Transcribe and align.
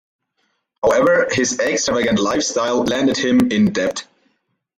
However, 0.81 1.27
his 1.29 1.59
extravagant 1.59 2.17
lifestyle 2.17 2.81
landed 2.83 3.17
him 3.17 3.39
in 3.51 3.71
debt. 3.71 4.07